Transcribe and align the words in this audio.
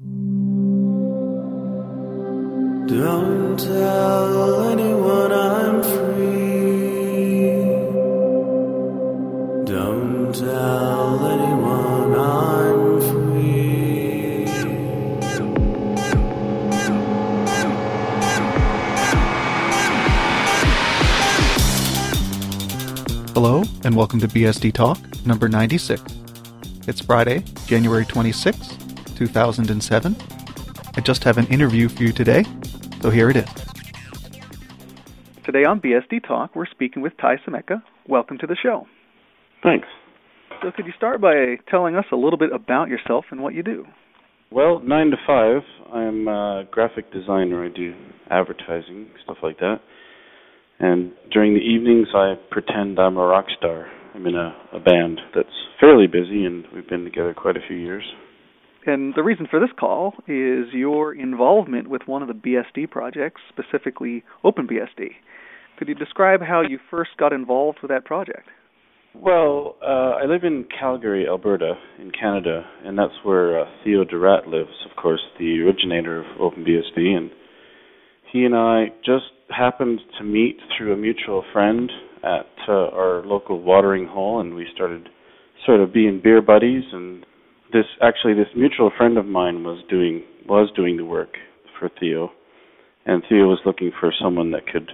Don't 0.00 0.48
tell 3.58 4.62
anyone 4.70 5.30
I'm 5.30 5.82
free. 5.82 7.50
Don't 9.66 10.34
tell 10.34 11.26
anyone 11.26 12.14
I'm 12.18 13.00
free. 13.02 14.46
Hello, 23.34 23.64
and 23.84 23.94
welcome 23.94 24.18
to 24.20 24.28
BSD 24.28 24.72
Talk 24.72 24.98
number 25.26 25.46
96. 25.46 26.02
It's 26.88 27.02
Friday, 27.02 27.44
January 27.66 28.06
26, 28.06 28.69
2007. 29.20 30.16
I 30.96 31.00
just 31.02 31.24
have 31.24 31.36
an 31.36 31.46
interview 31.48 31.90
for 31.90 32.02
you 32.02 32.10
today, 32.10 32.42
so 33.02 33.10
here 33.10 33.28
it 33.28 33.36
is. 33.36 33.48
Today 35.44 35.64
on 35.64 35.78
BSD 35.78 36.26
Talk, 36.26 36.56
we're 36.56 36.64
speaking 36.64 37.02
with 37.02 37.12
Ty 37.20 37.36
Semaka. 37.46 37.82
Welcome 38.08 38.38
to 38.38 38.46
the 38.46 38.56
show. 38.62 38.86
Thanks. 39.62 39.86
So, 40.62 40.70
could 40.74 40.86
you 40.86 40.92
start 40.96 41.20
by 41.20 41.56
telling 41.70 41.96
us 41.96 42.06
a 42.12 42.16
little 42.16 42.38
bit 42.38 42.50
about 42.50 42.88
yourself 42.88 43.26
and 43.30 43.42
what 43.42 43.52
you 43.52 43.62
do? 43.62 43.84
Well, 44.50 44.80
nine 44.82 45.10
to 45.10 45.16
five. 45.26 45.62
I'm 45.92 46.26
a 46.26 46.64
graphic 46.70 47.12
designer. 47.12 47.66
I 47.66 47.68
do 47.68 47.92
advertising, 48.30 49.10
stuff 49.22 49.36
like 49.42 49.58
that. 49.58 49.80
And 50.78 51.12
during 51.30 51.52
the 51.52 51.60
evenings, 51.60 52.08
I 52.14 52.36
pretend 52.50 52.98
I'm 52.98 53.18
a 53.18 53.26
rock 53.26 53.46
star. 53.58 53.86
I'm 54.14 54.26
in 54.26 54.34
a, 54.34 54.56
a 54.72 54.80
band 54.80 55.20
that's 55.34 55.48
fairly 55.78 56.06
busy, 56.06 56.46
and 56.46 56.64
we've 56.74 56.88
been 56.88 57.04
together 57.04 57.34
quite 57.34 57.58
a 57.58 57.66
few 57.68 57.76
years. 57.76 58.04
And 58.86 59.12
the 59.14 59.22
reason 59.22 59.46
for 59.50 59.60
this 59.60 59.70
call 59.78 60.14
is 60.26 60.72
your 60.72 61.14
involvement 61.14 61.88
with 61.88 62.02
one 62.06 62.22
of 62.22 62.28
the 62.28 62.34
BSD 62.34 62.90
projects, 62.90 63.40
specifically 63.48 64.24
OpenBSD. 64.44 65.10
Could 65.78 65.88
you 65.88 65.94
describe 65.94 66.40
how 66.40 66.62
you 66.62 66.78
first 66.90 67.10
got 67.18 67.32
involved 67.32 67.78
with 67.82 67.90
that 67.90 68.04
project? 68.04 68.48
Well, 69.14 69.76
uh, 69.82 70.22
I 70.22 70.26
live 70.26 70.44
in 70.44 70.66
Calgary, 70.78 71.26
Alberta, 71.26 71.74
in 71.98 72.12
Canada, 72.12 72.64
and 72.84 72.96
that's 72.96 73.12
where 73.24 73.60
uh, 73.60 73.64
Theo 73.82 74.04
de 74.04 74.14
Raadt 74.14 74.46
lives, 74.46 74.70
of 74.88 74.96
course, 74.96 75.20
the 75.38 75.60
originator 75.62 76.20
of 76.20 76.26
OpenBSD. 76.38 77.16
And 77.16 77.30
he 78.32 78.44
and 78.44 78.54
I 78.54 78.86
just 79.04 79.24
happened 79.48 80.00
to 80.18 80.24
meet 80.24 80.58
through 80.76 80.92
a 80.92 80.96
mutual 80.96 81.44
friend 81.52 81.90
at 82.22 82.46
uh, 82.68 82.72
our 82.72 83.26
local 83.26 83.60
watering 83.60 84.06
hole, 84.06 84.40
and 84.40 84.54
we 84.54 84.66
started 84.74 85.08
sort 85.66 85.80
of 85.80 85.92
being 85.92 86.20
beer 86.22 86.40
buddies. 86.40 86.84
And 86.92 87.26
this 87.72 87.86
actually, 88.02 88.34
this 88.34 88.48
mutual 88.56 88.90
friend 88.96 89.18
of 89.18 89.26
mine 89.26 89.64
was 89.64 89.82
doing 89.88 90.24
was 90.48 90.70
doing 90.74 90.96
the 90.96 91.04
work 91.04 91.34
for 91.78 91.90
Theo, 92.00 92.30
and 93.06 93.22
Theo 93.28 93.46
was 93.46 93.60
looking 93.64 93.92
for 93.98 94.12
someone 94.20 94.50
that 94.52 94.66
could 94.66 94.90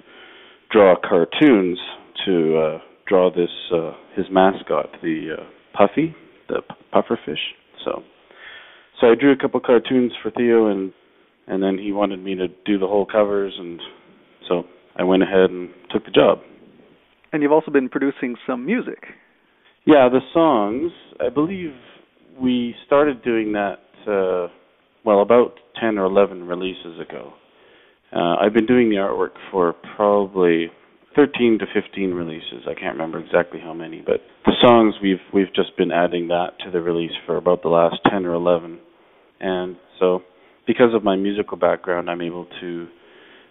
draw 0.70 0.94
cartoons 0.96 1.78
to 2.26 2.58
uh, 2.58 2.78
draw 3.06 3.30
this 3.30 3.50
uh, 3.72 3.92
his 4.14 4.26
mascot, 4.30 4.90
the 5.02 5.36
uh, 5.38 5.44
Puffy, 5.76 6.14
the 6.48 6.62
p- 6.62 6.74
pufferfish. 6.92 7.54
So, 7.84 8.02
so 9.00 9.06
I 9.08 9.14
drew 9.14 9.32
a 9.32 9.36
couple 9.36 9.60
cartoons 9.60 10.12
for 10.22 10.30
Theo, 10.30 10.66
and 10.66 10.92
and 11.46 11.62
then 11.62 11.78
he 11.78 11.92
wanted 11.92 12.22
me 12.22 12.34
to 12.34 12.48
do 12.64 12.78
the 12.78 12.86
whole 12.86 13.06
covers, 13.06 13.54
and 13.58 13.80
so 14.48 14.64
I 14.96 15.04
went 15.04 15.22
ahead 15.22 15.50
and 15.50 15.70
took 15.92 16.04
the 16.04 16.10
job. 16.10 16.38
And 17.32 17.42
you've 17.42 17.52
also 17.52 17.70
been 17.70 17.88
producing 17.88 18.36
some 18.46 18.64
music. 18.64 19.04
Yeah, 19.84 20.08
the 20.08 20.20
songs. 20.32 20.92
I 21.20 21.28
believe 21.28 21.72
we 22.40 22.74
started 22.86 23.22
doing 23.22 23.52
that. 23.52 23.78
Uh, 24.06 24.48
well, 25.04 25.22
about 25.22 25.54
ten 25.80 25.98
or 25.98 26.04
eleven 26.04 26.44
releases 26.46 26.98
ago. 27.00 27.32
Uh, 28.12 28.36
I've 28.36 28.52
been 28.52 28.66
doing 28.66 28.88
the 28.88 28.96
artwork 28.96 29.32
for 29.50 29.74
probably 29.96 30.70
13 31.16 31.58
to 31.58 31.66
15 31.74 32.12
releases. 32.12 32.62
I 32.68 32.74
can't 32.74 32.92
remember 32.94 33.18
exactly 33.18 33.58
how 33.58 33.72
many, 33.72 34.02
but 34.04 34.20
the 34.44 34.52
songs 34.62 34.94
we've 35.02 35.20
we've 35.32 35.52
just 35.54 35.76
been 35.76 35.90
adding 35.90 36.28
that 36.28 36.50
to 36.64 36.70
the 36.70 36.80
release 36.80 37.12
for 37.24 37.36
about 37.36 37.62
the 37.62 37.68
last 37.68 37.96
10 38.10 38.26
or 38.26 38.34
11. 38.34 38.78
And 39.40 39.76
so 39.98 40.20
because 40.66 40.94
of 40.94 41.02
my 41.02 41.16
musical 41.16 41.56
background, 41.56 42.10
I'm 42.10 42.20
able 42.20 42.46
to 42.60 42.86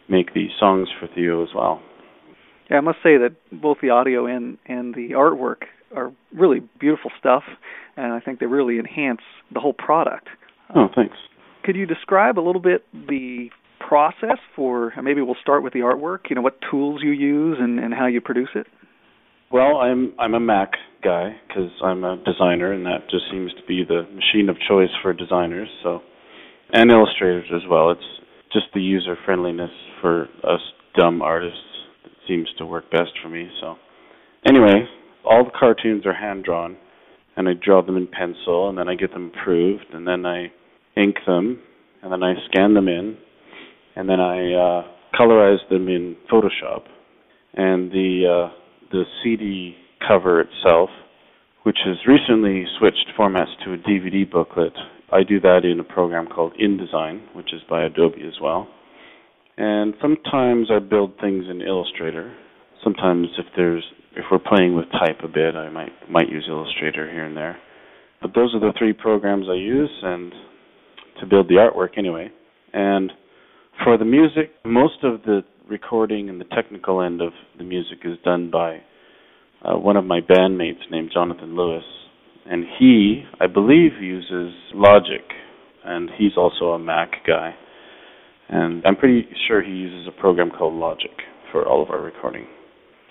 make 0.08 0.34
these 0.34 0.52
songs 0.60 0.88
for 1.00 1.08
Theo 1.14 1.42
as 1.44 1.50
well. 1.56 1.82
Yeah, 2.70 2.78
I 2.78 2.82
must 2.82 2.98
say 3.04 3.18
that 3.18 3.36
both 3.52 3.78
the 3.82 3.90
audio 3.90 4.26
and 4.26 4.58
and 4.66 4.94
the 4.94 5.12
artwork 5.12 5.64
are 5.96 6.12
really 6.34 6.62
beautiful 6.80 7.12
stuff, 7.20 7.44
and 7.96 8.12
I 8.12 8.20
think 8.20 8.40
they 8.40 8.48
really 8.48 8.80
enhance 8.80 9.22
the 9.54 9.60
whole 9.60 9.74
product. 9.74 10.28
Oh, 10.76 10.88
thanks. 10.96 11.16
Could 11.64 11.76
you 11.76 11.86
describe 11.86 12.38
a 12.38 12.42
little 12.42 12.62
bit 12.62 12.84
the 12.94 13.50
process 13.80 14.38
for 14.56 14.94
maybe 15.02 15.22
we'll 15.22 15.36
start 15.42 15.64
with 15.64 15.74
the 15.74 15.80
artwork 15.80 16.30
you 16.30 16.36
know 16.36 16.42
what 16.42 16.58
tools 16.72 17.02
you 17.04 17.12
use 17.12 17.58
and, 17.60 17.80
and 17.80 17.94
how 17.94 18.08
you 18.08 18.20
produce 18.22 18.50
it 18.56 18.66
well 19.52 19.78
i'm 19.78 20.14
i'm 20.18 20.34
a 20.34 20.40
mac 20.40 20.72
guy 21.04 21.36
because 21.48 21.70
i'm 21.84 22.04
a 22.04 22.18
designer 22.26 22.72
and 22.74 22.86
that 22.86 23.02
just 23.12 23.26
seems 23.32 23.52
to 23.54 23.62
be 23.68 23.84
the 23.88 24.04
machine 24.14 24.50
of 24.50 24.56
choice 24.68 24.90
for 25.04 25.14
designers 25.14 25.68
so 25.84 26.00
and 26.74 26.90
illustrators 26.90 27.46
as 27.54 27.62
well 27.70 27.92
it's 27.92 28.02
just 28.52 28.66
the 28.74 28.82
user 28.82 29.16
friendliness 29.26 29.72
for 30.02 30.24
us 30.44 30.62
dumb 30.98 31.22
artists 31.22 31.60
seems 32.28 32.48
to 32.58 32.66
work 32.66 32.90
best 32.92 33.12
for 33.22 33.30
me 33.30 33.50
so 33.62 33.76
anyway 34.46 34.88
all 35.24 35.44
the 35.44 35.52
cartoons 35.58 36.06
are 36.06 36.14
hand 36.14 36.44
drawn 36.44 36.78
and 37.36 37.48
i 37.50 37.54
draw 37.54 37.82
them 37.82 37.98
in 37.98 38.08
pencil 38.08 38.70
and 38.70 38.78
then 38.78 38.88
i 38.88 38.96
get 38.96 39.12
them 39.12 39.32
approved 39.36 39.86
and 39.94 40.08
then 40.08 40.26
i 40.26 40.52
ink 40.98 41.16
them 41.26 41.60
and 42.02 42.12
then 42.12 42.24
i 42.24 42.34
scan 42.50 42.74
them 42.74 42.88
in 42.88 43.18
and 43.96 44.10
then 44.10 44.20
I 44.20 44.54
uh, 44.54 44.84
colorized 45.18 45.70
them 45.70 45.88
in 45.88 46.16
Photoshop. 46.32 46.84
And 47.54 47.92
the 47.92 48.50
uh, 48.50 48.54
the 48.92 49.04
CD 49.24 49.76
cover 50.06 50.42
itself, 50.42 50.90
which 51.64 51.78
has 51.86 51.96
recently 52.06 52.66
switched 52.78 53.08
formats 53.18 53.56
to 53.64 53.74
a 53.74 53.78
DVD 53.78 54.30
booklet, 54.30 54.74
I 55.12 55.24
do 55.24 55.40
that 55.40 55.62
in 55.64 55.80
a 55.80 55.84
program 55.84 56.28
called 56.28 56.54
InDesign, 56.62 57.34
which 57.36 57.54
is 57.54 57.62
by 57.70 57.86
Adobe 57.86 58.22
as 58.28 58.40
well. 58.42 58.68
And 59.58 59.94
sometimes 60.02 60.68
I 60.72 60.80
build 60.80 61.14
things 61.22 61.46
in 61.50 61.62
Illustrator. 61.62 62.36
Sometimes 62.84 63.28
if 63.38 63.46
there's 63.56 63.84
if 64.16 64.26
we're 64.32 64.40
playing 64.40 64.76
with 64.76 64.86
type 64.92 65.20
a 65.24 65.28
bit, 65.28 65.56
I 65.56 65.70
might 65.70 65.92
might 66.10 66.30
use 66.30 66.46
Illustrator 66.50 67.10
here 67.10 67.26
and 67.26 67.36
there. 67.36 67.58
But 68.22 68.32
those 68.36 68.54
are 68.54 68.60
the 68.60 68.74
three 68.78 68.94
programs 68.94 69.48
I 69.50 69.56
use 69.56 69.92
and 70.04 70.34
to 71.20 71.26
build 71.26 71.48
the 71.48 71.56
artwork 71.56 71.98
anyway. 71.98 72.30
And 72.74 73.12
for 73.84 73.98
the 73.98 74.06
music, 74.06 74.52
most 74.66 75.04
of 75.04 75.22
the 75.24 75.42
recording 75.70 76.30
and 76.30 76.40
the 76.40 76.46
technical 76.46 77.02
end 77.02 77.22
of 77.22 77.32
the 77.58 77.64
music 77.64 78.00
is 78.04 78.18
done 78.24 78.52
by 78.52 78.80
uh, 79.64 79.78
one 79.78 79.98
of 79.98 80.06
my 80.06 80.22
bandmates 80.22 80.90
named 80.92 81.12
Jonathan 81.14 81.56
Lewis. 81.56 81.84
And 82.46 82.64
he, 82.80 83.24
I 83.40 83.48
believe, 83.48 83.92
uses 84.02 84.54
Logic, 84.74 85.24
and 85.84 86.10
he's 86.18 86.34
also 86.38 86.72
a 86.72 86.80
Mac 86.80 87.12
guy. 87.26 87.56
And 88.50 88.86
I'm 88.86 88.96
pretty 88.96 89.28
sure 89.48 89.64
he 89.64 89.72
uses 89.72 90.08
a 90.08 90.22
program 90.22 90.52
called 90.52 90.74
Logic 90.74 91.12
for 91.52 91.68
all 91.68 91.82
of 91.82 91.90
our 91.90 92.02
recording. 92.02 92.46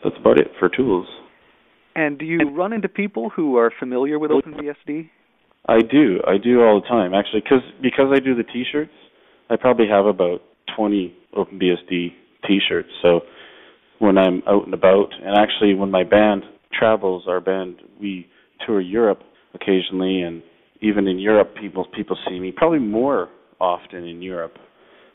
That's 0.02 0.16
about 0.20 0.38
it 0.38 0.48
for 0.58 0.68
tools. 0.68 1.06
And 1.96 2.18
do 2.18 2.24
you 2.24 2.50
run 2.50 2.72
into 2.72 2.88
people 2.88 3.30
who 3.30 3.56
are 3.56 3.70
familiar 3.78 4.18
with 4.18 4.30
OpenBSD? 4.30 5.08
I 5.66 5.78
do. 5.80 6.20
I 6.26 6.36
do 6.36 6.60
all 6.60 6.80
the 6.80 6.86
time, 6.86 7.14
actually, 7.14 7.40
cause, 7.42 7.62
because 7.80 8.12
I 8.12 8.20
do 8.20 8.34
the 8.34 8.42
T-shirts. 8.42 8.92
I 9.48 9.56
probably 9.56 9.86
have 9.88 10.06
about 10.06 10.40
20 10.76 11.14
OpenBSD 11.36 12.08
T-shirts. 12.46 12.88
So 13.02 13.20
when 13.98 14.18
I'm 14.18 14.42
out 14.46 14.64
and 14.64 14.74
about, 14.74 15.08
and 15.22 15.36
actually 15.36 15.74
when 15.74 15.90
my 15.90 16.04
band 16.04 16.42
travels, 16.72 17.24
our 17.28 17.40
band 17.40 17.76
we 18.00 18.26
tour 18.66 18.80
Europe 18.80 19.20
occasionally, 19.54 20.22
and 20.22 20.42
even 20.80 21.06
in 21.06 21.18
Europe, 21.18 21.54
people 21.60 21.86
people 21.96 22.16
see 22.28 22.38
me 22.38 22.52
probably 22.52 22.80
more 22.80 23.28
often 23.60 24.04
in 24.04 24.20
Europe. 24.20 24.54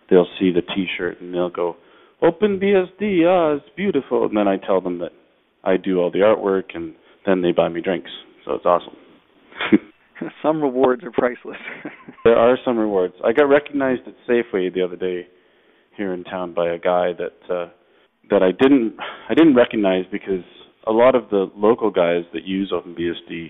They'll 0.09 0.27
see 0.39 0.51
the 0.51 0.61
T-shirt 0.61 1.21
and 1.21 1.33
they'll 1.33 1.49
go, 1.49 1.75
"OpenBSD, 2.21 3.25
ah, 3.27 3.55
it's 3.55 3.65
beautiful," 3.75 4.25
and 4.25 4.35
then 4.35 4.47
I 4.47 4.57
tell 4.57 4.81
them 4.81 4.99
that 4.99 5.11
I 5.63 5.77
do 5.77 5.99
all 5.99 6.11
the 6.11 6.19
artwork, 6.19 6.75
and 6.75 6.95
then 7.25 7.41
they 7.41 7.51
buy 7.51 7.69
me 7.69 7.81
drinks. 7.81 8.11
So 8.45 8.53
it's 8.53 8.65
awesome. 8.65 8.95
some 10.41 10.61
rewards 10.61 11.03
are 11.03 11.11
priceless. 11.11 11.57
there 12.23 12.37
are 12.37 12.57
some 12.63 12.77
rewards. 12.77 13.15
I 13.23 13.33
got 13.33 13.45
recognized 13.45 14.01
at 14.07 14.15
Safeway 14.27 14.73
the 14.73 14.83
other 14.83 14.95
day 14.95 15.27
here 15.97 16.13
in 16.13 16.23
town 16.23 16.53
by 16.53 16.69
a 16.69 16.77
guy 16.77 17.11
that 17.13 17.53
uh, 17.53 17.69
that 18.29 18.43
I 18.43 18.51
didn't 18.51 18.95
I 19.29 19.33
didn't 19.33 19.55
recognize 19.55 20.05
because 20.11 20.43
a 20.87 20.91
lot 20.91 21.15
of 21.15 21.29
the 21.29 21.49
local 21.55 21.91
guys 21.91 22.23
that 22.33 22.45
use 22.45 22.73
OpenBSD 22.73 23.49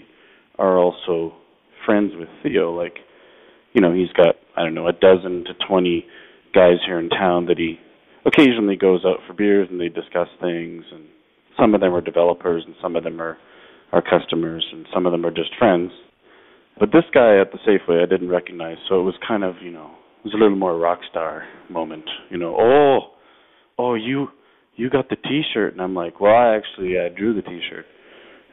are 0.57 0.77
also 0.77 1.33
friends 1.85 2.13
with 2.17 2.29
Theo. 2.43 2.75
Like, 2.75 2.97
you 3.73 3.81
know, 3.81 3.93
he's 3.93 4.11
got 4.13 4.35
I 4.57 4.63
don't 4.63 4.73
know 4.73 4.87
a 4.87 4.93
dozen 4.93 5.45
to 5.45 5.53
twenty 5.67 6.05
guys 6.53 6.77
here 6.85 6.99
in 6.99 7.09
town 7.09 7.45
that 7.47 7.57
he 7.57 7.79
occasionally 8.25 8.75
goes 8.75 9.03
out 9.05 9.19
for 9.27 9.33
beers 9.33 9.67
and 9.69 9.79
they 9.79 9.89
discuss 9.89 10.27
things. 10.41 10.83
And 10.91 11.05
some 11.59 11.73
of 11.73 11.81
them 11.81 11.93
are 11.93 12.01
developers 12.01 12.63
and 12.65 12.75
some 12.81 12.95
of 12.95 13.03
them 13.03 13.21
are 13.21 13.37
are 13.91 14.03
customers 14.03 14.65
and 14.71 14.85
some 14.93 15.07
of 15.07 15.11
them 15.11 15.25
are 15.25 15.31
just 15.31 15.49
friends. 15.57 15.91
But 16.79 16.91
this 16.91 17.05
guy 17.13 17.39
at 17.39 17.51
the 17.51 17.57
Safeway 17.67 18.03
I 18.03 18.05
didn't 18.05 18.29
recognize, 18.29 18.77
so 18.87 18.99
it 18.99 19.03
was 19.03 19.15
kind 19.27 19.43
of, 19.43 19.55
you 19.61 19.71
know, 19.71 19.91
it 20.19 20.25
was 20.25 20.33
a 20.33 20.37
little 20.37 20.55
more 20.55 20.77
rock 20.77 20.99
star 21.09 21.43
moment. 21.69 22.05
You 22.29 22.37
know, 22.37 22.55
oh, 22.57 22.99
oh, 23.77 23.95
you 23.95 24.27
you 24.75 24.89
got 24.89 25.09
the 25.09 25.17
T-shirt, 25.17 25.73
and 25.73 25.81
I'm 25.81 25.93
like, 25.93 26.21
well, 26.21 26.33
I 26.33 26.55
actually 26.55 26.97
I 26.99 27.09
drew 27.09 27.33
the 27.33 27.41
T-shirt, 27.41 27.85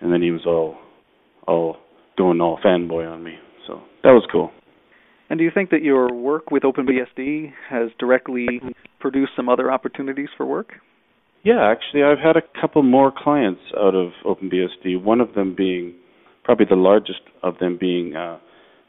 and 0.01 0.13
then 0.13 0.23
he 0.23 0.31
was 0.31 0.45
all 0.47 0.77
all 1.47 1.77
going 2.17 2.41
all 2.41 2.59
fanboy 2.65 3.11
on 3.11 3.23
me. 3.23 3.35
So 3.67 3.83
that 4.03 4.11
was 4.11 4.27
cool. 4.33 4.51
And 5.29 5.39
do 5.39 5.45
you 5.45 5.51
think 5.53 5.71
that 5.71 5.83
your 5.83 6.13
work 6.13 6.51
with 6.51 6.63
OpenBSD 6.63 7.53
has 7.69 7.91
directly 7.99 8.61
produced 9.01 9.33
some 9.37 9.49
other 9.49 9.73
opportunities 9.73 10.29
for 10.37 10.47
work? 10.47 10.75
Yeah, 11.43 11.71
actually, 11.71 12.03
I've 12.03 12.19
had 12.19 12.37
a 12.37 12.61
couple 12.61 12.83
more 12.83 13.13
clients 13.17 13.61
out 13.79 13.95
of 13.95 14.11
OpenBSD. 14.25 15.03
One 15.03 15.21
of 15.21 15.35
them 15.35 15.55
being 15.57 15.95
probably 16.45 16.67
the 16.69 16.77
largest 16.77 17.21
of 17.43 17.59
them 17.59 17.77
being 17.79 18.15
uh, 18.17 18.39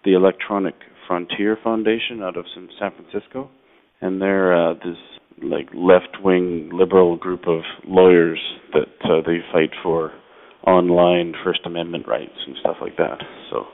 the 0.05 0.13
Electronic 0.13 0.75
Frontier 1.07 1.57
Foundation 1.63 2.21
out 2.21 2.37
of 2.37 2.45
San 2.53 2.91
Francisco, 2.91 3.49
and 4.01 4.21
they're 4.21 4.55
uh, 4.55 4.73
this 4.75 4.97
like 5.43 5.67
left-wing 5.73 6.69
liberal 6.73 7.15
group 7.15 7.47
of 7.47 7.61
lawyers 7.85 8.39
that 8.73 9.05
uh, 9.05 9.21
they 9.25 9.37
fight 9.51 9.69
for 9.83 10.11
online 10.65 11.33
First 11.43 11.61
Amendment 11.65 12.07
rights 12.07 12.37
and 12.45 12.55
stuff 12.59 12.77
like 12.81 12.97
that. 12.97 13.17
So, 13.51 13.65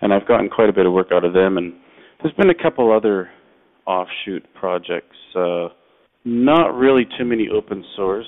and 0.00 0.12
I've 0.12 0.26
gotten 0.26 0.48
quite 0.48 0.68
a 0.68 0.72
bit 0.72 0.86
of 0.86 0.92
work 0.92 1.08
out 1.12 1.24
of 1.24 1.34
them, 1.34 1.58
and 1.58 1.74
there's 2.22 2.34
been 2.34 2.50
a 2.50 2.54
couple 2.54 2.92
other 2.92 3.30
offshoot 3.86 4.44
projects. 4.54 5.16
Uh, 5.34 5.68
not 6.24 6.74
really 6.74 7.06
too 7.18 7.24
many 7.24 7.48
open 7.48 7.84
source 7.94 8.26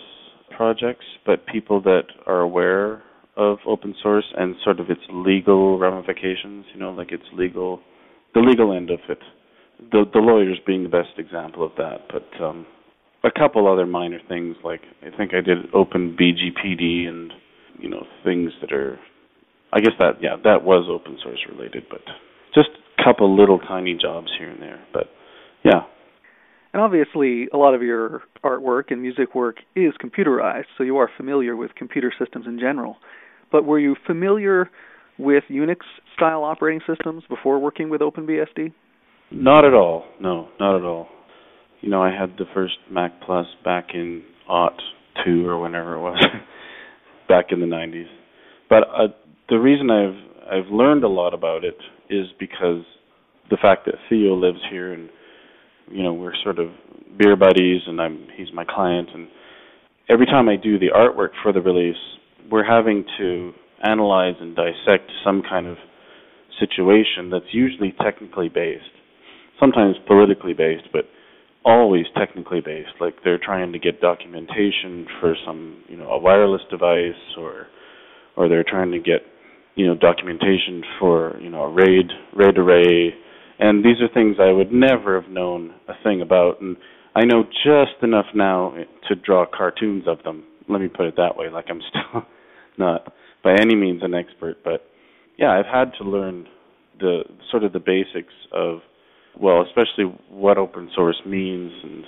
projects, 0.56 1.04
but 1.26 1.46
people 1.46 1.80
that 1.82 2.04
are 2.26 2.40
aware 2.40 3.02
of 3.36 3.58
open 3.66 3.94
source 4.02 4.24
and 4.36 4.56
sort 4.64 4.80
of 4.80 4.90
its 4.90 5.00
legal 5.10 5.78
ramifications. 5.78 6.64
You 6.72 6.80
know, 6.80 6.90
like 6.90 7.12
its 7.12 7.24
legal, 7.32 7.80
the 8.34 8.40
legal 8.40 8.72
end 8.72 8.90
of 8.90 9.00
it. 9.08 9.18
The 9.92 10.04
the 10.12 10.18
lawyers 10.18 10.58
being 10.66 10.82
the 10.82 10.88
best 10.88 11.18
example 11.18 11.64
of 11.64 11.72
that, 11.76 12.08
but 12.12 12.44
um, 12.44 12.66
a 13.24 13.30
couple 13.30 13.70
other 13.72 13.86
minor 13.86 14.18
things 14.28 14.56
like 14.64 14.80
I 15.02 15.16
think 15.16 15.32
I 15.34 15.40
did 15.40 15.72
Open 15.72 16.16
BGPD 16.20 17.08
and 17.08 17.32
you 17.78 17.88
know 17.88 18.04
things 18.24 18.52
that 18.60 18.72
are. 18.72 18.98
I 19.72 19.80
guess 19.80 19.92
that 19.98 20.14
yeah 20.20 20.36
that 20.44 20.64
was 20.64 20.88
open 20.90 21.18
source 21.22 21.40
related, 21.48 21.84
but 21.90 22.00
just 22.54 22.70
couple 23.08 23.36
little 23.36 23.58
tiny 23.58 23.96
jobs 24.00 24.28
here 24.38 24.50
and 24.50 24.60
there. 24.60 24.80
But 24.92 25.04
yeah, 25.64 25.82
and 26.72 26.82
obviously, 26.82 27.48
a 27.52 27.56
lot 27.56 27.74
of 27.74 27.82
your 27.82 28.22
artwork 28.44 28.90
and 28.90 29.00
music 29.00 29.34
work 29.34 29.56
is 29.74 29.94
computerized, 30.02 30.66
so 30.76 30.84
you 30.84 30.98
are 30.98 31.10
familiar 31.16 31.56
with 31.56 31.74
computer 31.74 32.12
systems 32.18 32.46
in 32.46 32.58
general. 32.58 32.96
But 33.50 33.64
were 33.64 33.78
you 33.78 33.96
familiar 34.06 34.70
with 35.18 35.44
Unix 35.50 35.78
style 36.14 36.44
operating 36.44 36.80
systems 36.86 37.24
before 37.28 37.58
working 37.58 37.88
with 37.88 38.02
OpenBSD? 38.02 38.72
Not 39.30 39.64
at 39.64 39.72
all. 39.72 40.04
No, 40.20 40.48
not 40.60 40.76
at 40.76 40.82
all. 40.82 41.08
You 41.80 41.90
know, 41.90 42.02
I 42.02 42.10
had 42.10 42.36
the 42.38 42.44
first 42.54 42.74
Mac 42.90 43.12
Plus 43.24 43.46
back 43.64 43.88
in 43.94 44.22
aught 44.48 44.80
two 45.24 45.46
or 45.48 45.58
whenever 45.58 45.94
it 45.94 46.00
was, 46.00 46.22
back 47.28 47.46
in 47.50 47.60
the 47.60 47.66
'90s. 47.66 48.06
But 48.68 48.82
uh, 48.84 49.08
the 49.48 49.56
reason 49.56 49.90
I've 49.90 50.64
I've 50.64 50.70
learned 50.70 51.02
a 51.02 51.08
lot 51.08 51.32
about 51.32 51.64
it 51.64 51.76
is 52.10 52.26
because 52.38 52.84
the 53.50 53.58
fact 53.60 53.86
that 53.86 53.94
Theo 54.08 54.34
lives 54.34 54.60
here 54.70 54.92
and 54.92 55.08
you 55.90 56.02
know 56.02 56.12
we're 56.12 56.34
sort 56.42 56.58
of 56.58 56.68
beer 57.18 57.36
buddies 57.36 57.82
and 57.86 58.00
I'm 58.00 58.26
he's 58.36 58.52
my 58.52 58.64
client 58.64 59.08
and 59.14 59.28
every 60.08 60.26
time 60.26 60.48
I 60.48 60.56
do 60.56 60.78
the 60.78 60.90
artwork 60.94 61.30
for 61.42 61.52
the 61.52 61.60
release 61.60 61.96
we're 62.50 62.64
having 62.64 63.04
to 63.18 63.52
analyze 63.82 64.34
and 64.40 64.56
dissect 64.56 65.10
some 65.24 65.42
kind 65.48 65.66
of 65.66 65.76
situation 66.58 67.30
that's 67.30 67.52
usually 67.52 67.94
technically 68.02 68.48
based, 68.48 68.84
sometimes 69.60 69.96
politically 70.06 70.54
based, 70.54 70.88
but 70.92 71.04
always 71.64 72.06
technically 72.16 72.60
based. 72.60 72.90
Like 73.00 73.14
they're 73.24 73.40
trying 73.42 73.72
to 73.72 73.78
get 73.78 74.00
documentation 74.00 75.06
for 75.20 75.34
some, 75.46 75.82
you 75.88 75.96
know, 75.96 76.08
a 76.10 76.18
wireless 76.18 76.62
device, 76.70 77.36
or 77.36 77.66
or 78.36 78.48
they're 78.48 78.64
trying 78.64 78.92
to 78.92 78.98
get, 78.98 79.22
you 79.74 79.86
know, 79.86 79.96
documentation 79.96 80.82
for, 80.98 81.38
you 81.40 81.50
know, 81.50 81.62
a 81.62 81.72
RAID 81.72 82.10
RAID 82.34 82.58
array, 82.58 83.14
and 83.58 83.84
these 83.84 84.00
are 84.00 84.12
things 84.12 84.36
I 84.40 84.52
would 84.52 84.72
never 84.72 85.20
have 85.20 85.30
known 85.30 85.74
a 85.88 85.94
thing 86.02 86.22
about, 86.22 86.60
and 86.60 86.76
I 87.14 87.24
know 87.24 87.42
just 87.42 88.02
enough 88.02 88.26
now 88.34 88.74
to 89.08 89.14
draw 89.14 89.44
cartoons 89.46 90.04
of 90.06 90.22
them. 90.22 90.44
Let 90.68 90.80
me 90.80 90.88
put 90.88 91.06
it 91.06 91.16
that 91.16 91.36
way. 91.36 91.48
Like 91.50 91.66
I'm 91.68 91.80
still 91.88 92.22
not 92.78 93.12
by 93.42 93.54
any 93.60 93.74
means 93.74 94.02
an 94.02 94.14
expert, 94.14 94.58
but 94.64 94.82
yeah, 95.36 95.50
I've 95.50 95.66
had 95.66 95.92
to 95.98 96.04
learn 96.08 96.46
the 97.00 97.22
sort 97.50 97.64
of 97.64 97.72
the 97.72 97.80
basics 97.80 98.32
of 98.52 98.78
well, 99.40 99.62
especially 99.62 100.12
what 100.30 100.58
open 100.58 100.90
source 100.94 101.20
means 101.26 101.72
and 101.82 102.04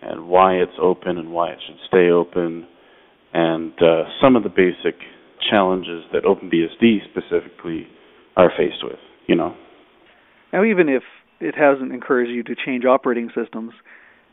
and 0.00 0.28
why 0.28 0.54
it's 0.54 0.72
open 0.80 1.18
and 1.18 1.32
why 1.32 1.50
it 1.50 1.58
should 1.66 1.76
stay 1.88 2.10
open, 2.10 2.66
and 3.32 3.72
uh, 3.82 4.04
some 4.22 4.36
of 4.36 4.42
the 4.42 4.48
basic 4.48 4.98
challenges 5.50 6.04
that 6.12 6.22
OpenBSD 6.22 6.98
specifically 7.10 7.86
are 8.36 8.50
faced 8.56 8.82
with. 8.82 8.98
You 9.26 9.36
know. 9.36 9.56
Now, 10.52 10.64
even 10.64 10.88
if 10.88 11.02
it 11.40 11.54
hasn't 11.54 11.92
encouraged 11.92 12.30
you 12.30 12.42
to 12.44 12.54
change 12.54 12.84
operating 12.84 13.30
systems, 13.34 13.72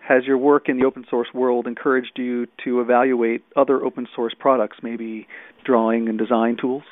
has 0.07 0.23
your 0.25 0.37
work 0.37 0.69
in 0.69 0.77
the 0.79 0.85
open 0.85 1.05
source 1.09 1.27
world 1.33 1.67
encouraged 1.67 2.13
you 2.15 2.47
to 2.63 2.79
evaluate 2.79 3.43
other 3.55 3.83
open 3.83 4.07
source 4.15 4.33
products, 4.39 4.77
maybe 4.83 5.27
drawing 5.65 6.07
and 6.07 6.17
design 6.17 6.57
tools? 6.59 6.83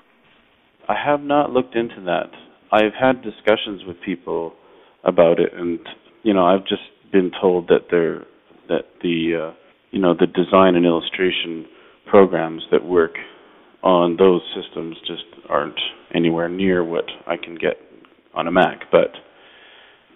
I 0.90 0.96
have 1.06 1.22
not 1.22 1.52
looked 1.52 1.76
into 1.76 2.02
that. 2.06 2.32
I've 2.72 2.94
had 3.00 3.22
discussions 3.22 3.84
with 3.86 3.98
people 4.04 4.54
about 5.04 5.40
it, 5.40 5.54
and 5.54 5.80
you 6.24 6.34
know, 6.34 6.46
I've 6.46 6.66
just 6.66 6.82
been 7.12 7.32
told 7.40 7.68
that 7.68 7.88
they're 7.92 8.26
that 8.68 8.86
the 9.02 9.50
uh, 9.52 9.56
you 9.92 10.00
know 10.00 10.14
the 10.14 10.26
design 10.26 10.76
and 10.76 10.86
illustration 10.86 11.66
programs 12.10 12.64
that 12.72 12.84
work 12.84 13.14
on 13.84 14.18
those 14.18 14.42
systems 14.56 14.98
just 15.06 15.24
aren't 15.50 15.80
anywhere 16.16 16.50
near 16.50 16.84
what 16.84 17.06
I 17.28 17.38
can 17.38 17.56
get 17.56 17.78
on 18.34 18.48
a 18.48 18.52
Mac. 18.52 18.92
But 18.92 19.12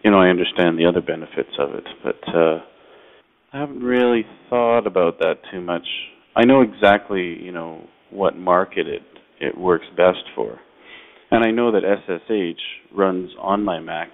you 0.04 0.12
know, 0.12 0.20
I 0.20 0.30
understand 0.30 0.78
the 0.78 0.86
other 0.86 1.02
benefits 1.02 1.58
of 1.60 1.74
it, 1.74 1.84
but 2.04 2.36
uh, 2.36 2.60
I 3.54 3.60
haven't 3.60 3.82
really 3.82 4.26
thought 4.50 4.86
about 4.88 5.20
that 5.20 5.36
too 5.52 5.62
much. 5.62 5.86
I 6.36 6.46
know 6.46 6.62
exactly, 6.62 7.38
you 7.42 7.52
know, 7.52 7.88
what 8.12 8.38
market 8.38 8.88
it 8.88 9.02
it 9.40 9.58
works 9.58 9.86
best 9.96 10.24
for. 10.36 10.60
And 11.30 11.44
I 11.44 11.52
know 11.52 11.72
that 11.72 11.82
SSH 11.84 12.96
runs 12.96 13.32
on 13.40 13.64
my 13.64 13.80
Mac 13.80 14.10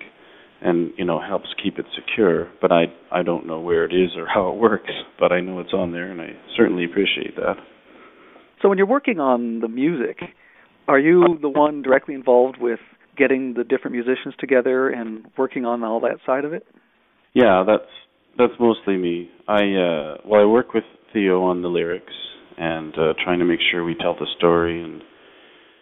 and, 0.62 0.92
you 0.98 1.06
know, 1.06 1.20
helps 1.22 1.50
keep 1.62 1.78
it 1.78 1.86
secure, 1.96 2.50
but 2.62 2.72
I 2.72 2.86
I 3.12 3.24
don't 3.24 3.46
know 3.46 3.60
where 3.60 3.86
it 3.86 3.94
is 3.94 4.12
or 4.18 4.26
how 4.28 4.50
it 4.50 4.56
works, 4.56 4.92
but 5.20 5.32
I 5.32 5.42
know 5.42 5.60
it's 5.60 5.74
on 5.74 5.92
there 5.92 6.12
and 6.12 6.22
I 6.22 6.32
certainly 6.58 6.86
appreciate 6.86 7.36
that. 7.36 7.56
So 8.62 8.70
when 8.70 8.78
you're 8.78 8.88
working 8.88 9.20
on 9.20 9.60
the 9.60 9.68
music, 9.68 10.20
are 10.88 11.00
you 11.00 11.38
the 11.42 11.50
one 11.50 11.82
directly 11.82 12.16
involved 12.16 12.58
with 12.60 12.80
getting 13.18 13.54
the 13.54 13.64
different 13.64 13.94
musicians 13.94 14.34
together 14.40 14.90
and 14.90 15.26
working 15.38 15.66
on 15.66 15.84
all 15.84 16.00
that 16.02 16.18
side 16.26 16.46
of 16.46 16.54
it? 16.54 16.66
Yeah, 17.34 17.64
that's 17.66 17.90
that's 18.38 18.54
mostly 18.60 18.98
me. 18.98 19.30
I 19.48 19.56
uh 19.56 20.18
well 20.26 20.42
I 20.42 20.46
work 20.46 20.74
with 20.74 20.84
Theo 21.14 21.44
on 21.44 21.62
the 21.62 21.68
lyrics 21.68 22.14
and 22.58 22.94
uh 22.94 23.14
trying 23.24 23.40
to 23.40 23.46
make 23.46 23.60
sure 23.72 23.84
we 23.84 23.96
tell 23.96 24.16
the 24.16 24.28
story 24.38 24.84
and 24.84 25.02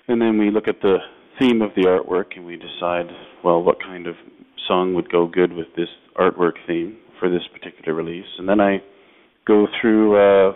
and 0.07 0.21
then 0.21 0.37
we 0.37 0.51
look 0.51 0.67
at 0.67 0.81
the 0.81 0.97
theme 1.39 1.61
of 1.61 1.71
the 1.75 1.83
artwork 1.83 2.35
and 2.35 2.45
we 2.45 2.55
decide 2.55 3.07
well 3.43 3.61
what 3.61 3.81
kind 3.81 4.07
of 4.07 4.15
song 4.67 4.93
would 4.93 5.11
go 5.11 5.27
good 5.27 5.53
with 5.53 5.67
this 5.75 5.89
artwork 6.17 6.53
theme 6.67 6.97
for 7.19 7.29
this 7.29 7.41
particular 7.53 7.93
release 7.93 8.25
and 8.37 8.47
then 8.47 8.59
I 8.59 8.77
go 9.47 9.67
through 9.79 10.15
uh 10.15 10.53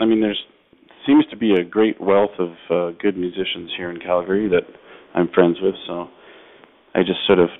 I 0.00 0.04
mean 0.04 0.20
there's 0.20 0.42
seems 1.06 1.24
to 1.30 1.36
be 1.36 1.52
a 1.52 1.64
great 1.64 2.00
wealth 2.00 2.38
of 2.38 2.50
uh 2.70 2.96
good 3.00 3.16
musicians 3.16 3.70
here 3.76 3.90
in 3.90 4.00
Calgary 4.00 4.48
that 4.48 4.66
I'm 5.14 5.28
friends 5.34 5.56
with 5.60 5.74
so 5.86 6.08
I 6.96 7.00
just 7.00 7.26
sort 7.26 7.38
of 7.38 7.50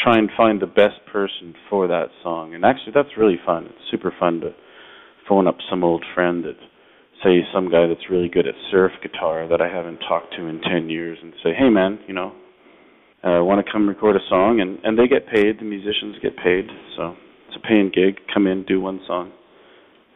try 0.00 0.16
and 0.16 0.30
find 0.34 0.62
the 0.62 0.66
best 0.66 1.04
person 1.12 1.54
for 1.68 1.86
that 1.88 2.06
song. 2.22 2.54
And 2.54 2.64
actually, 2.64 2.92
that's 2.94 3.18
really 3.18 3.38
fun. 3.44 3.66
It's 3.66 3.90
super 3.90 4.14
fun 4.18 4.40
to 4.40 4.54
phone 5.28 5.46
up 5.46 5.58
some 5.68 5.84
old 5.84 6.04
friend 6.14 6.42
that, 6.44 6.56
say, 7.22 7.40
some 7.52 7.70
guy 7.70 7.86
that's 7.86 8.08
really 8.10 8.30
good 8.30 8.46
at 8.46 8.54
surf 8.70 8.92
guitar 9.02 9.46
that 9.46 9.60
I 9.60 9.68
haven't 9.68 9.98
talked 9.98 10.34
to 10.36 10.46
in 10.46 10.62
10 10.62 10.88
years 10.88 11.18
and 11.22 11.34
say, 11.44 11.50
hey, 11.52 11.68
man, 11.68 11.98
you 12.08 12.14
know, 12.14 12.32
uh, 13.22 13.44
want 13.44 13.64
to 13.64 13.70
come 13.70 13.86
record 13.86 14.16
a 14.16 14.24
song? 14.26 14.60
And, 14.62 14.78
and 14.84 14.98
they 14.98 15.06
get 15.06 15.26
paid. 15.26 15.58
The 15.60 15.66
musicians 15.66 16.16
get 16.22 16.38
paid. 16.38 16.64
So 16.96 17.14
it's 17.48 17.56
a 17.62 17.68
paying 17.68 17.90
gig. 17.94 18.20
Come 18.32 18.46
in, 18.46 18.64
do 18.64 18.80
one 18.80 19.00
song. 19.06 19.32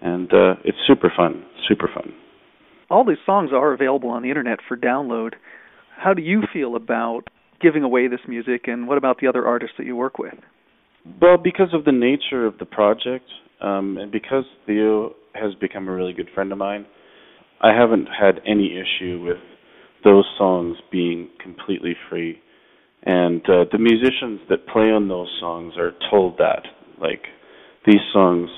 And 0.00 0.32
uh, 0.32 0.54
it's 0.64 0.78
super 0.86 1.12
fun. 1.14 1.44
Super 1.68 1.90
fun. 1.92 2.14
All 2.88 3.04
these 3.04 3.18
songs 3.26 3.50
are 3.52 3.74
available 3.74 4.08
on 4.08 4.22
the 4.22 4.30
internet 4.30 4.60
for 4.66 4.78
download. 4.78 5.34
How 5.94 6.14
do 6.14 6.22
you 6.22 6.42
feel 6.50 6.74
about 6.74 7.28
giving 7.62 7.82
away 7.82 8.08
this 8.08 8.20
music, 8.28 8.62
and 8.66 8.88
what 8.88 8.98
about 8.98 9.18
the 9.20 9.28
other 9.28 9.46
artists 9.46 9.76
that 9.78 9.86
you 9.86 9.96
work 9.96 10.18
with? 10.18 10.34
Well, 11.20 11.38
because 11.38 11.72
of 11.72 11.84
the 11.84 11.92
nature 11.92 12.46
of 12.46 12.58
the 12.58 12.66
project, 12.66 13.24
um, 13.60 13.96
and 13.98 14.10
because 14.10 14.44
Theo 14.66 15.14
has 15.34 15.54
become 15.60 15.88
a 15.88 15.92
really 15.92 16.12
good 16.12 16.28
friend 16.34 16.52
of 16.52 16.58
mine, 16.58 16.86
I 17.60 17.72
haven't 17.72 18.06
had 18.06 18.40
any 18.46 18.76
issue 18.76 19.22
with 19.24 19.38
those 20.04 20.24
songs 20.36 20.76
being 20.90 21.28
completely 21.40 21.94
free 22.10 22.40
And 23.04 23.42
uh, 23.48 23.64
the 23.70 23.78
musicians 23.78 24.40
that 24.48 24.66
play 24.68 24.84
on 24.84 25.08
those 25.08 25.28
songs 25.40 25.74
are 25.76 25.92
told 26.10 26.38
that, 26.38 26.62
like, 27.00 27.24
these 27.84 28.00
songs, 28.12 28.48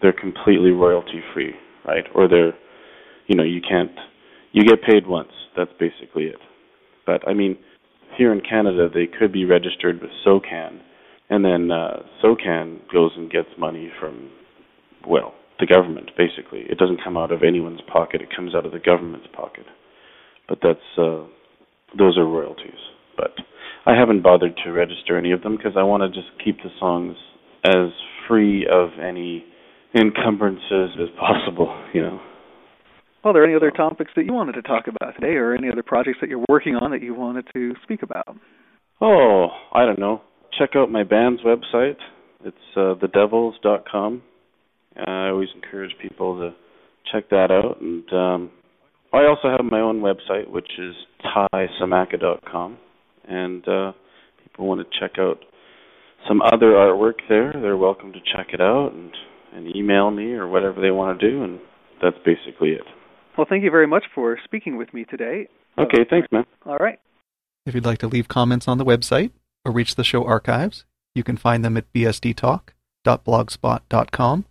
they're 0.00 0.12
completely 0.12 0.70
royalty 0.70 1.20
free, 1.34 1.52
right? 1.84 2.04
Or 2.14 2.28
they're, 2.28 2.54
you 3.26 3.34
know, 3.34 3.42
you 3.42 3.60
can't, 3.60 3.90
you 4.52 4.62
get 4.64 4.82
paid 4.82 5.06
once. 5.06 5.32
That's 5.56 5.72
basically 5.80 6.24
it. 6.24 6.38
But 7.06 7.26
I 7.26 7.34
mean, 7.34 7.58
here 8.18 8.32
in 8.32 8.40
Canada, 8.40 8.88
they 8.92 9.06
could 9.06 9.32
be 9.32 9.44
registered 9.44 10.02
with 10.02 10.10
SOCAN, 10.26 10.80
and 11.30 11.44
then 11.44 11.70
uh, 11.70 12.02
SOCAN 12.22 12.80
goes 12.92 13.12
and 13.16 13.30
gets 13.30 13.48
money 13.56 13.90
from, 14.00 14.30
well, 15.08 15.34
the 15.60 15.66
government. 15.66 16.10
Basically, 16.18 16.60
it 16.68 16.78
doesn't 16.78 17.02
come 17.02 17.16
out 17.16 17.32
of 17.32 17.42
anyone's 17.42 17.80
pocket; 17.90 18.20
it 18.20 18.34
comes 18.34 18.54
out 18.54 18.66
of 18.66 18.72
the 18.72 18.80
government's 18.80 19.28
pocket. 19.32 19.64
But 20.48 20.58
that's 20.62 20.98
uh, 20.98 21.24
those 21.96 22.18
are 22.18 22.26
royalties. 22.26 22.80
But 23.16 23.30
I 23.86 23.96
haven't 23.96 24.22
bothered 24.22 24.58
to 24.64 24.72
register 24.72 25.16
any 25.16 25.32
of 25.32 25.42
them 25.42 25.56
because 25.56 25.72
I 25.76 25.84
want 25.84 26.02
to 26.02 26.08
just 26.08 26.32
keep 26.44 26.58
the 26.58 26.70
songs 26.78 27.16
as 27.64 27.92
free 28.26 28.66
of 28.70 28.90
any 29.00 29.44
encumbrances 29.94 30.90
as 31.00 31.08
possible. 31.18 31.74
You 31.94 32.02
know. 32.02 32.20
Well, 33.28 33.36
are 33.36 33.40
there 33.40 33.44
any 33.44 33.56
other 33.56 33.70
topics 33.70 34.10
that 34.16 34.24
you 34.24 34.32
wanted 34.32 34.52
to 34.52 34.62
talk 34.62 34.86
about 34.86 35.12
today, 35.12 35.34
or 35.34 35.54
any 35.54 35.68
other 35.70 35.82
projects 35.82 36.16
that 36.22 36.30
you're 36.30 36.46
working 36.48 36.76
on 36.76 36.92
that 36.92 37.02
you 37.02 37.12
wanted 37.12 37.46
to 37.52 37.74
speak 37.82 38.02
about? 38.02 38.38
Oh, 39.02 39.48
I 39.70 39.84
don't 39.84 39.98
know. 39.98 40.22
Check 40.58 40.70
out 40.74 40.90
my 40.90 41.04
band's 41.04 41.42
website. 41.42 41.96
It's 42.42 42.56
uh, 42.74 42.94
thedevils.com. 42.94 44.22
Uh, 44.96 45.10
I 45.10 45.28
always 45.28 45.50
encourage 45.54 45.90
people 46.00 46.38
to 46.38 46.54
check 47.12 47.28
that 47.28 47.50
out. 47.50 47.82
And 47.82 48.10
um, 48.14 48.50
I 49.12 49.26
also 49.26 49.50
have 49.50 49.70
my 49.70 49.80
own 49.80 50.00
website, 50.00 50.50
which 50.50 50.70
is 50.78 50.94
tysemaka.com. 51.22 52.78
And 53.28 53.68
uh, 53.68 53.92
people 54.42 54.66
want 54.66 54.80
to 54.80 54.98
check 54.98 55.18
out 55.18 55.36
some 56.26 56.40
other 56.40 56.68
artwork 56.68 57.20
there, 57.28 57.52
they're 57.52 57.76
welcome 57.76 58.14
to 58.14 58.20
check 58.20 58.54
it 58.54 58.62
out 58.62 58.92
and, 58.94 59.12
and 59.52 59.76
email 59.76 60.10
me 60.10 60.32
or 60.32 60.48
whatever 60.48 60.80
they 60.80 60.90
want 60.90 61.20
to 61.20 61.30
do. 61.30 61.44
And 61.44 61.60
that's 62.02 62.16
basically 62.24 62.70
it. 62.70 62.84
Well, 63.38 63.46
thank 63.48 63.62
you 63.62 63.70
very 63.70 63.86
much 63.86 64.04
for 64.12 64.36
speaking 64.42 64.76
with 64.76 64.92
me 64.92 65.04
today. 65.04 65.46
Okay, 65.78 66.04
thanks, 66.10 66.26
man. 66.32 66.44
All 66.66 66.76
right. 66.76 66.98
If 67.64 67.72
you'd 67.72 67.86
like 67.86 67.98
to 67.98 68.08
leave 68.08 68.26
comments 68.26 68.66
on 68.66 68.78
the 68.78 68.84
website 68.84 69.30
or 69.64 69.70
reach 69.70 69.94
the 69.94 70.02
show 70.02 70.24
archives, 70.24 70.84
you 71.14 71.22
can 71.22 71.36
find 71.36 71.64
them 71.64 71.76
at 71.76 71.92
bsdtalk.blogspot.com. 71.92 74.44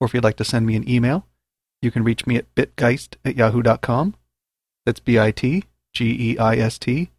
Or 0.00 0.06
if 0.06 0.14
you'd 0.14 0.22
like 0.22 0.36
to 0.36 0.44
send 0.44 0.66
me 0.66 0.76
an 0.76 0.88
email, 0.88 1.26
you 1.80 1.90
can 1.90 2.04
reach 2.04 2.24
me 2.24 2.36
at 2.36 2.54
bitgeist 2.54 3.16
at 3.24 3.36
yahoo.com. 3.36 4.14
That's 4.86 5.00
B 5.00 5.18
I 5.18 5.32
T 5.32 5.64
G 5.92 6.32
E 6.32 6.38
I 6.38 6.54
S 6.54 6.78
T, 6.78 7.10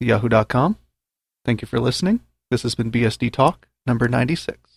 yahoo.com. 0.00 0.76
Thank 1.46 1.62
you 1.62 1.66
for 1.66 1.80
listening. 1.80 2.20
This 2.50 2.62
has 2.62 2.74
been 2.74 2.92
BSD 2.92 3.32
Talk 3.32 3.68
number 3.86 4.06
96. 4.06 4.71